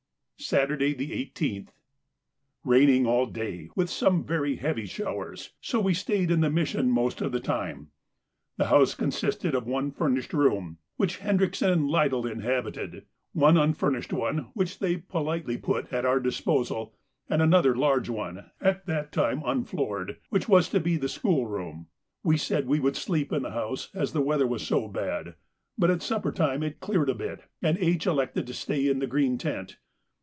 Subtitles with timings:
[0.43, 6.49] Saturday, the 18th.—Raining all day, with some very heavy showers, so we stayed in the
[6.49, 7.91] Mission most of the time.
[8.57, 14.49] The house consisted of one furnished room, which Hendrickson and Lydell inhabited, one unfurnished one,
[14.55, 16.95] which they politely put at our disposal,
[17.29, 21.85] and another large one, at that time unfloored, which was to be the school room.
[22.23, 25.35] We said we would sleep in the house as the weather was so bad,
[25.77, 28.07] but at supper time it cleared a bit, and H.
[28.07, 29.77] elected to stay in the green tent.